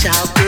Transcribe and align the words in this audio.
tchau. 0.00 0.39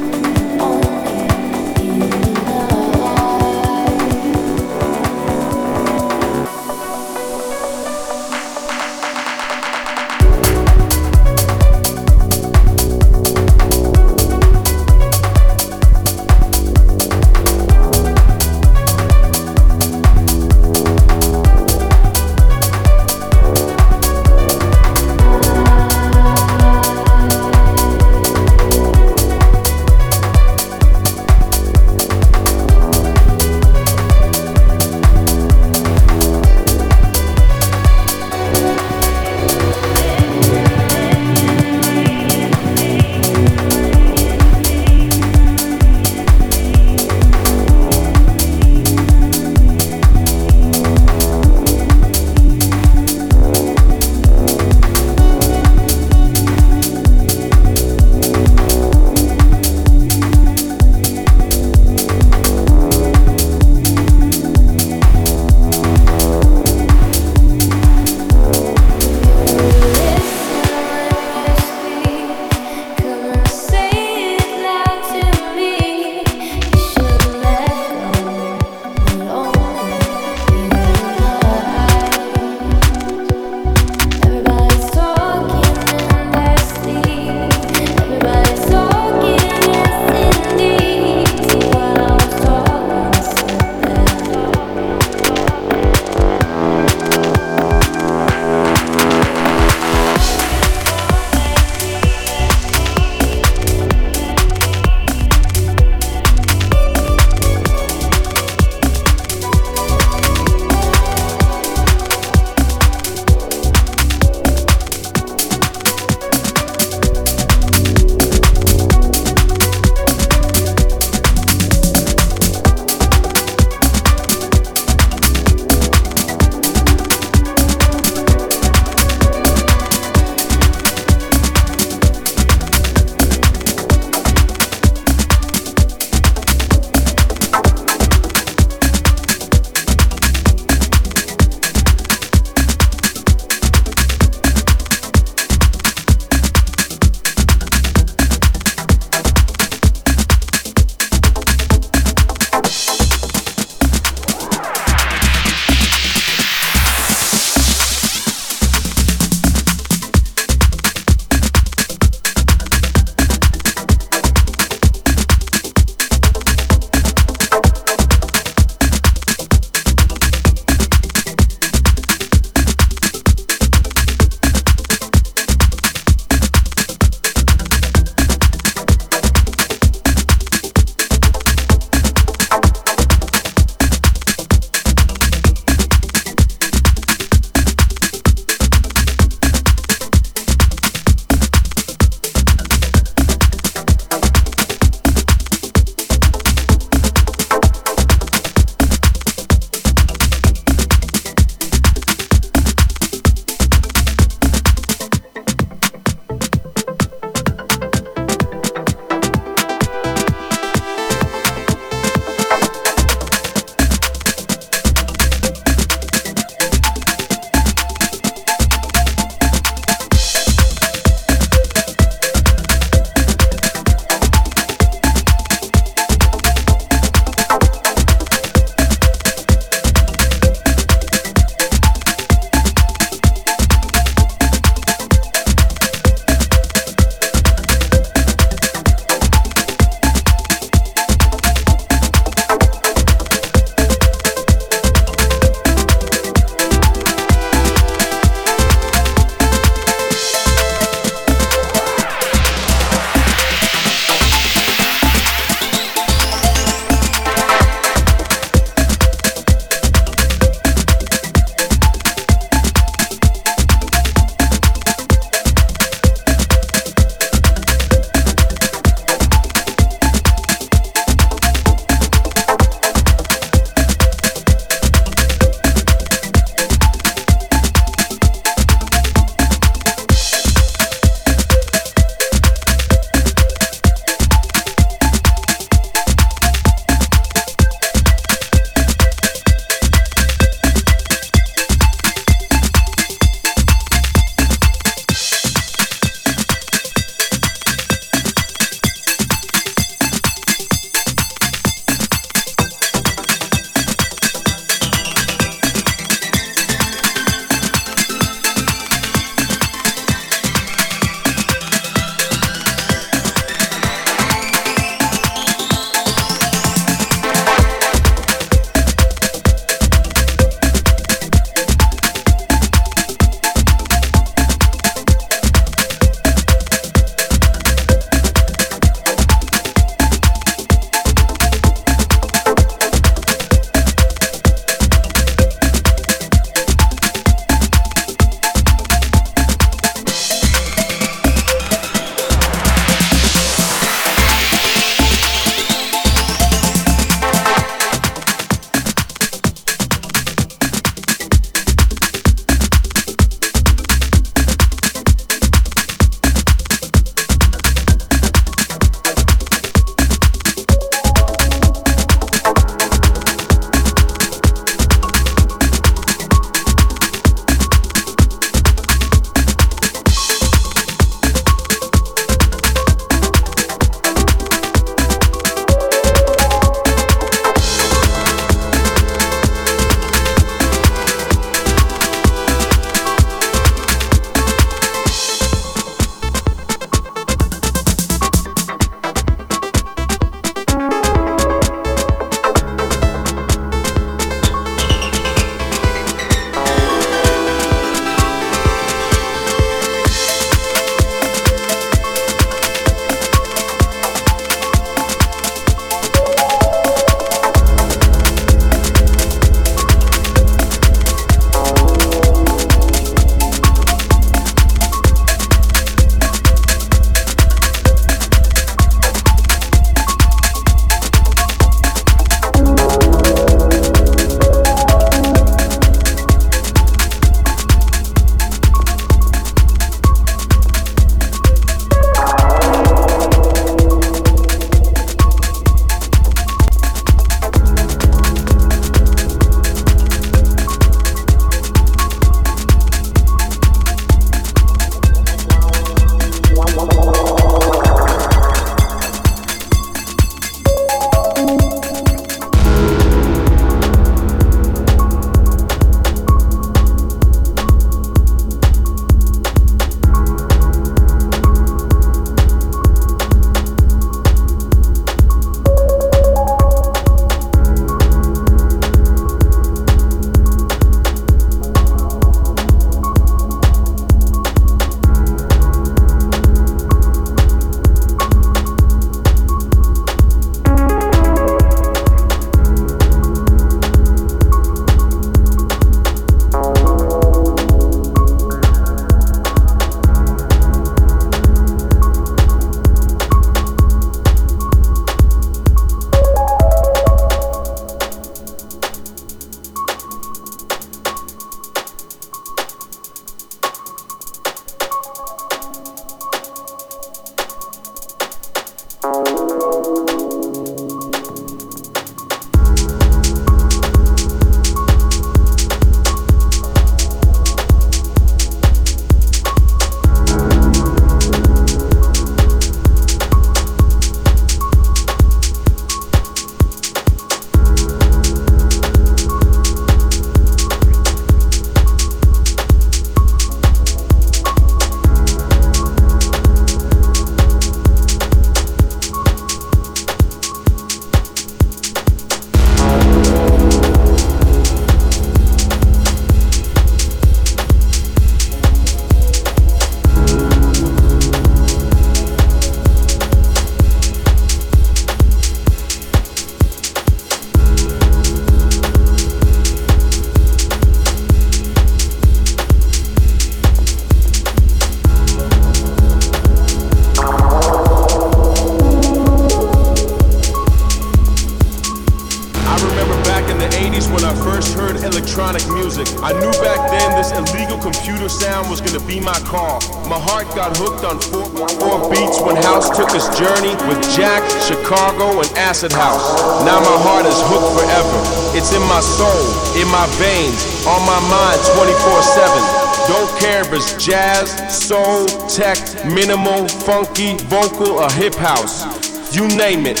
Soul, 594.70 595.26
tech, 595.48 595.78
minimal, 596.06 596.68
funky, 596.68 597.36
vocal, 597.44 597.98
or 597.98 598.10
hip 598.12 598.34
house. 598.34 599.34
You 599.34 599.48
name 599.48 599.86
it. 599.86 600.00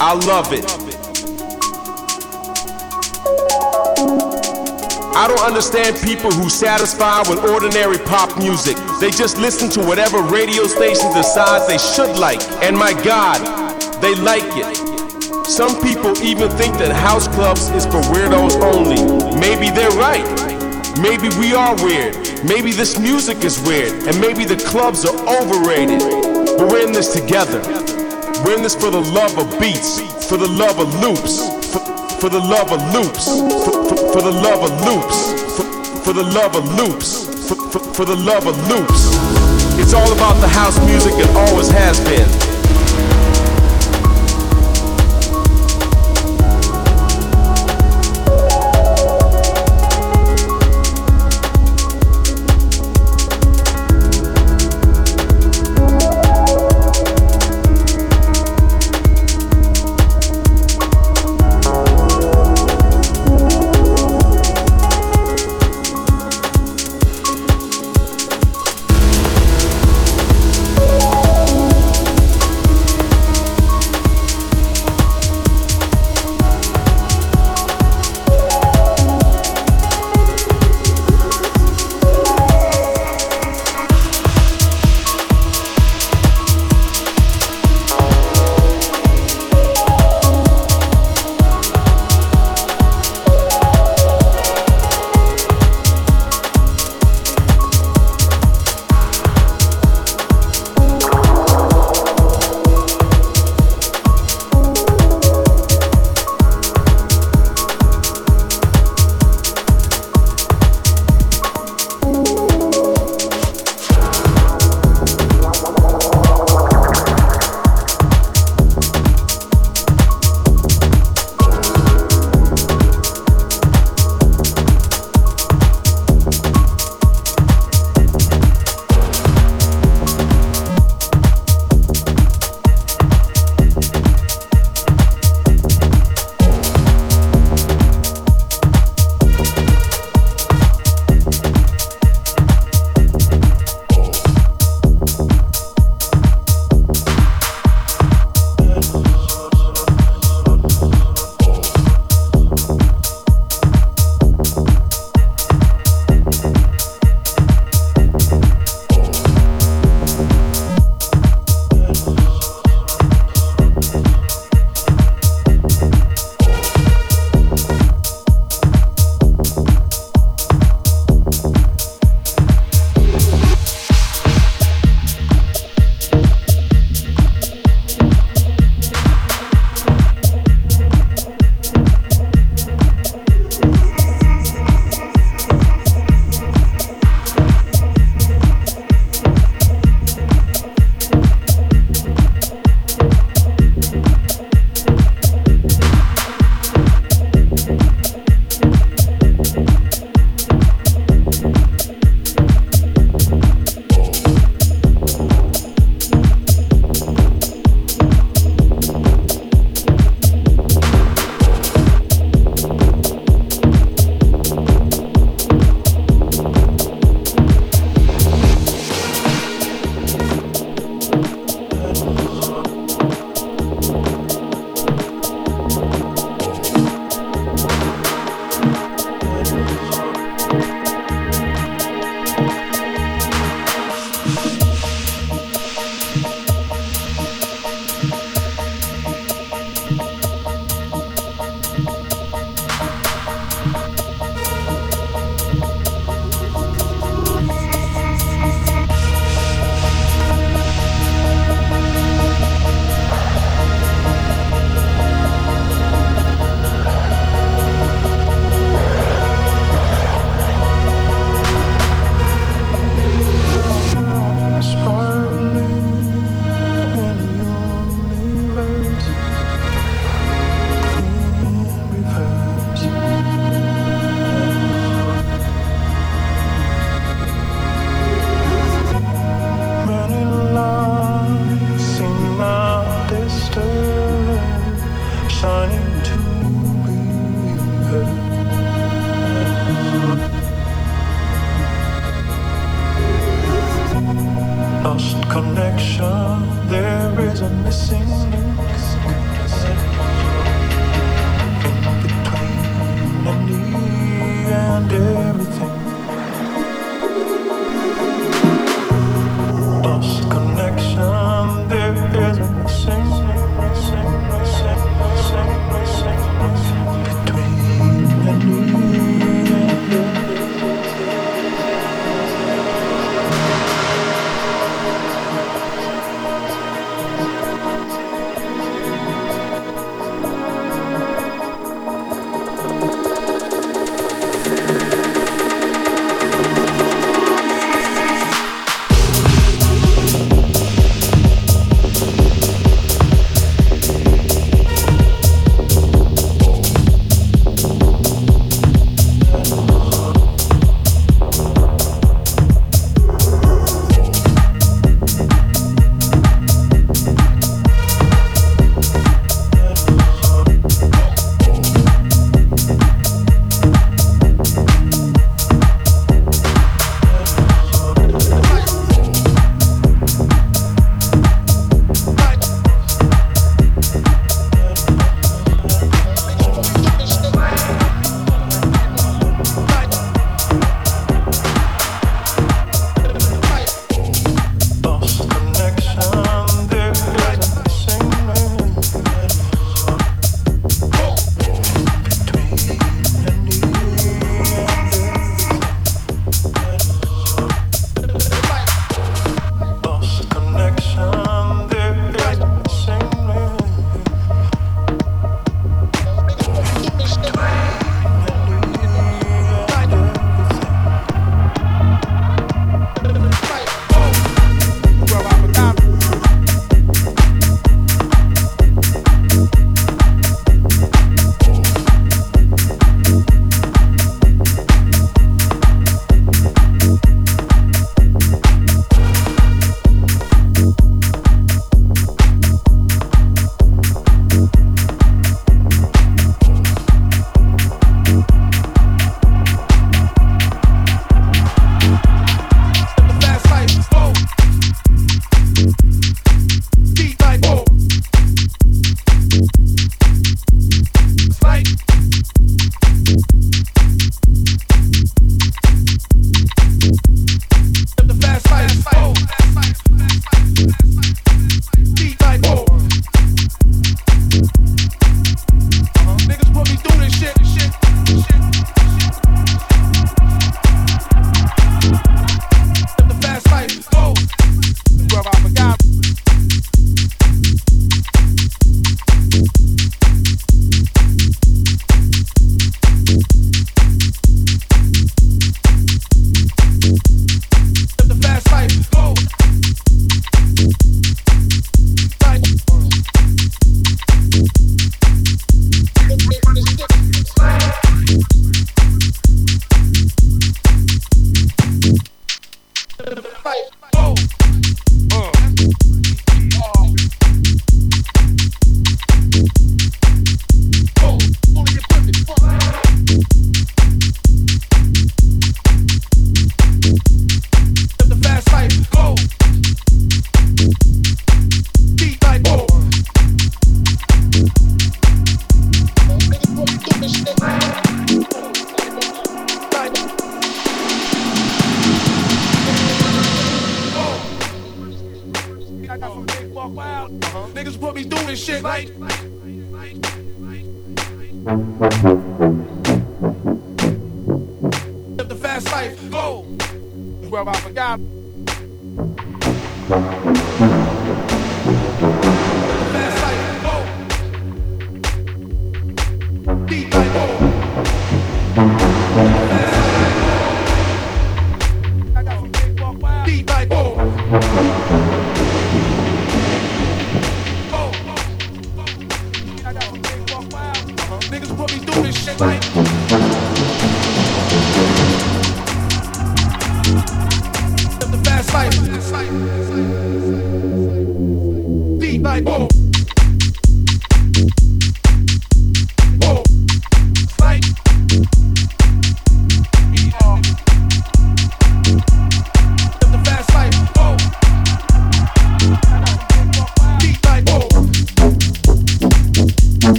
I 0.00 0.14
love 0.14 0.52
it. 0.52 0.64
I 5.16 5.28
don't 5.28 5.46
understand 5.46 5.96
people 6.02 6.32
who 6.32 6.50
satisfy 6.50 7.20
with 7.30 7.38
ordinary 7.44 7.98
pop 7.98 8.36
music. 8.36 8.76
They 9.00 9.10
just 9.10 9.38
listen 9.38 9.70
to 9.70 9.86
whatever 9.86 10.20
radio 10.22 10.66
station 10.66 11.12
decides 11.14 11.68
they 11.68 11.78
should 11.78 12.18
like. 12.18 12.42
And 12.64 12.76
my 12.76 12.92
God, 13.04 13.38
they 14.02 14.14
like 14.16 14.42
it. 14.56 15.46
Some 15.46 15.80
people 15.82 16.18
even 16.22 16.50
think 16.50 16.76
that 16.78 16.90
house 16.90 17.28
clubs 17.28 17.70
is 17.70 17.86
for 17.86 18.00
weirdos 18.10 18.60
only. 18.74 18.98
Maybe 19.38 19.70
they're 19.70 19.88
right. 19.90 20.26
Maybe 21.00 21.28
we 21.38 21.54
are 21.54 21.76
weird. 21.82 22.23
Maybe 22.44 22.72
this 22.72 22.98
music 22.98 23.42
is 23.42 23.58
weird. 23.62 24.06
And 24.06 24.20
maybe 24.20 24.44
the 24.44 24.56
clubs 24.56 25.06
are 25.06 25.16
overrated. 25.24 26.00
But 26.58 26.68
we're 26.68 26.86
in 26.86 26.92
this 26.92 27.12
together. 27.12 27.62
We're 28.44 28.56
in 28.56 28.62
this 28.62 28.74
for 28.74 28.90
the 28.90 29.00
love 29.00 29.38
of 29.38 29.48
beats, 29.58 30.00
for 30.28 30.36
the 30.36 30.46
love 30.46 30.78
of 30.78 30.92
loops, 31.00 31.40
for, 31.72 31.80
for 32.20 32.28
the 32.28 32.40
love 32.40 32.70
of 32.70 32.84
loops, 32.92 33.24
for, 33.24 33.72
for, 33.88 33.96
for 34.12 34.20
the 34.20 34.30
love 34.30 34.60
of 34.60 34.72
loops, 34.84 35.32
for, 36.04 36.12
the 36.12 36.22
love 36.22 36.54
of 36.54 36.68
loops, 36.76 37.24
for, 37.96 38.04
the 38.04 38.16
love 38.16 38.46
of 38.46 38.56
loops. 38.68 39.16
It's 39.80 39.94
all 39.94 40.12
about 40.12 40.38
the 40.42 40.48
house 40.48 40.78
music 40.84 41.14
and 41.14 41.36
always 41.36 41.70
has 41.70 41.98
been. 42.04 42.43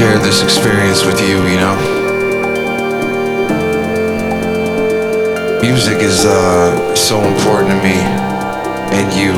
Share 0.00 0.18
this 0.18 0.42
experience 0.42 1.04
with 1.04 1.20
you, 1.20 1.46
you 1.46 1.56
know? 1.56 1.76
Music 5.60 5.98
is 5.98 6.24
uh, 6.24 6.96
so 6.96 7.20
important 7.20 7.68
to 7.68 7.76
me 7.82 7.98
and 8.96 9.12
you 9.12 9.32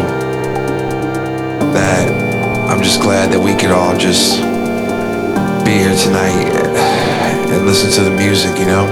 that 1.73 2.09
I'm 2.71 2.81
just 2.81 3.01
glad 3.01 3.33
that 3.33 3.41
we 3.41 3.57
could 3.57 3.73
all 3.73 3.99
just 3.99 4.39
be 5.65 5.73
here 5.73 5.97
tonight 5.97 6.47
and 7.51 7.67
listen 7.67 7.91
to 8.01 8.09
the 8.09 8.17
music, 8.17 8.57
you 8.57 8.67
know? 8.67 8.87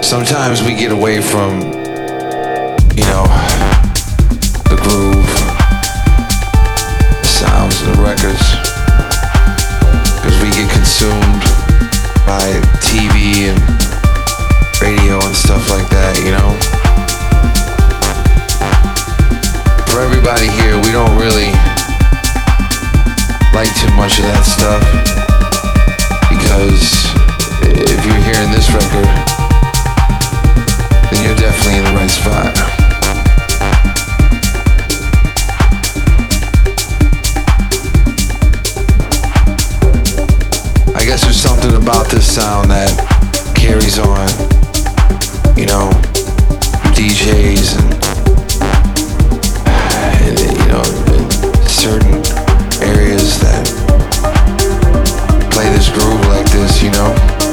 Sometimes 0.00 0.62
we 0.62 0.74
get 0.74 0.90
away 0.90 1.20
from, 1.20 1.83
you 2.96 3.02
know, 3.10 3.26
the 4.70 4.78
groove, 4.78 5.34
the 7.20 7.26
sounds 7.26 7.82
the 7.82 7.94
records, 7.98 8.46
because 10.14 10.36
we 10.38 10.48
get 10.54 10.70
consumed 10.70 11.42
by 12.22 12.46
TV 12.78 13.50
and 13.50 13.58
radio 14.80 15.18
and 15.18 15.34
stuff 15.34 15.70
like 15.70 15.88
that, 15.90 16.14
you 16.22 16.30
know? 16.30 16.54
For 19.90 20.00
everybody 20.00 20.46
here, 20.62 20.78
we 20.78 20.90
don't 20.94 21.18
really 21.18 21.50
like 23.54 23.70
too 23.78 23.90
much 23.94 24.18
of 24.18 24.26
that 24.30 24.42
stuff 24.42 24.82
because 26.30 27.06
if 27.62 28.06
you're 28.06 28.22
hearing 28.26 28.50
this 28.50 28.70
record, 28.70 29.06
then 31.10 31.22
you're 31.22 31.36
definitely 31.36 31.78
in 31.78 31.84
the 31.84 31.92
right 31.92 32.10
spot. 32.10 32.73
There's 41.24 41.40
something 41.40 41.74
about 41.74 42.08
this 42.08 42.32
sound 42.34 42.70
that 42.70 42.92
carries 43.56 43.98
on, 43.98 44.28
you 45.56 45.66
know, 45.66 45.90
DJs 46.94 47.80
and, 47.80 47.94
and 50.22 50.38
you 50.38 50.68
know, 50.68 50.84
certain 51.66 52.14
areas 52.82 53.40
that 53.40 53.64
play 55.50 55.68
this 55.70 55.88
groove 55.88 56.20
like 56.28 56.50
this, 56.52 56.82
you 56.82 56.90
know. 56.90 57.43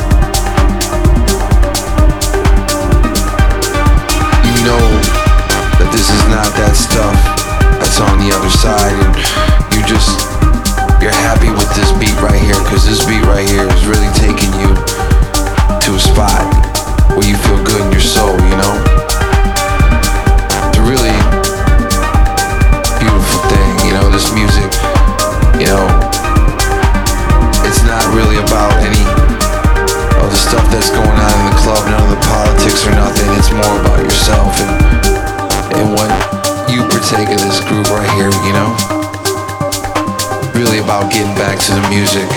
Spot 16.22 16.46
where 17.18 17.26
you 17.26 17.34
feel 17.34 17.58
good 17.66 17.82
in 17.82 17.92
your 17.92 18.04
soul, 18.04 18.38
you 18.46 18.58
know? 18.62 18.74
It's 20.70 20.78
a 20.78 20.86
really 20.86 21.18
beautiful 23.02 23.42
thing, 23.50 23.72
you 23.90 23.94
know, 23.98 24.06
this 24.14 24.30
music, 24.30 24.70
you 25.58 25.66
know, 25.66 25.82
it's 27.66 27.82
not 27.90 28.06
really 28.14 28.38
about 28.38 28.70
any 28.86 29.02
of 30.22 30.30
the 30.30 30.38
stuff 30.38 30.62
that's 30.70 30.94
going 30.94 31.10
on 31.10 31.34
in 31.42 31.46
the 31.50 31.58
club, 31.58 31.82
none 31.90 32.06
of 32.06 32.12
the 32.14 32.22
politics 32.30 32.86
or 32.86 32.94
nothing. 32.94 33.26
It's 33.42 33.50
more 33.50 33.76
about 33.82 33.98
yourself 34.06 34.54
and 34.62 34.74
and 35.82 35.88
what 35.98 36.12
you 36.70 36.84
partake 36.86 37.34
of 37.34 37.42
this 37.42 37.62
groove 37.66 37.90
right 37.90 38.10
here, 38.14 38.30
you 38.46 38.54
know? 38.54 38.70
Really 40.54 40.78
about 40.86 41.12
getting 41.12 41.34
back 41.34 41.58
to 41.66 41.72
the 41.74 41.86
music 41.90 42.30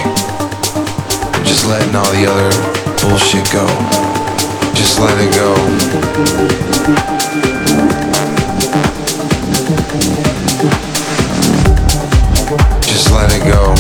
just 1.45 1.67
letting 1.67 1.95
all 1.95 2.11
the 2.13 2.25
other 2.27 2.74
bullshit 3.09 3.45
go. 3.53 3.67
Just 4.75 4.99
let 4.99 5.17
it 5.21 5.33
go. 5.35 5.55
Just 12.81 13.11
let 13.13 13.31
it 13.33 13.45
go. 13.45 13.75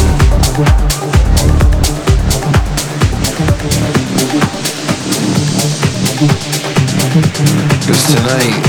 Because 7.80 8.04
tonight, 8.14 8.60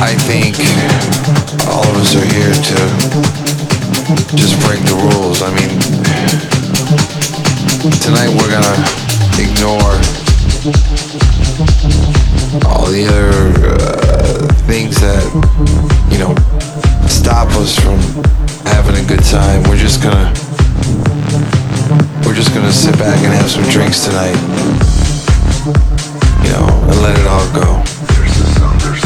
I 0.00 0.14
think 0.28 0.56
all 1.68 1.88
of 1.88 1.96
us 1.96 2.14
are 2.16 2.26
here 2.34 2.52
to 2.52 2.78
just 4.36 4.60
break 4.66 4.80
the 4.84 4.94
rules. 5.14 5.42
I 5.42 5.54
mean, 5.54 6.57
tonight 7.78 8.28
we're 8.34 8.50
gonna 8.50 8.74
ignore 9.38 9.94
all 12.66 12.86
the 12.90 13.06
other 13.06 13.30
uh, 13.70 14.52
things 14.66 15.00
that, 15.00 15.22
you 16.10 16.18
know, 16.18 16.34
stop 17.06 17.46
us 17.54 17.78
from 17.78 17.98
having 18.66 18.96
a 18.96 19.06
good 19.06 19.22
time. 19.22 19.62
We're 19.70 19.76
just 19.76 20.02
gonna, 20.02 20.32
we're 22.26 22.34
just 22.34 22.52
gonna 22.52 22.72
sit 22.72 22.98
back 22.98 23.18
and 23.22 23.32
have 23.32 23.48
some 23.48 23.64
drinks 23.70 24.04
tonight 24.04 24.34
you 26.42 26.50
know, 26.50 26.66
and 26.66 27.02
let 27.02 27.18
it 27.18 27.26
all 27.26 27.46
go. 27.52 27.82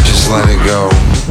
Just 0.07 0.31
let 0.31 0.49
it 0.49 0.65
go. 0.65 1.22